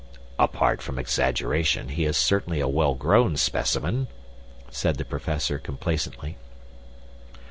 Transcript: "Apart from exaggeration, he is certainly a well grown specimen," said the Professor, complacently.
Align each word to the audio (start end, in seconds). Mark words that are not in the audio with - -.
"Apart 0.39 0.81
from 0.81 0.97
exaggeration, 0.97 1.89
he 1.89 2.05
is 2.05 2.17
certainly 2.17 2.59
a 2.59 2.67
well 2.67 2.95
grown 2.95 3.37
specimen," 3.37 4.07
said 4.71 4.97
the 4.97 5.05
Professor, 5.05 5.59
complacently. 5.59 6.37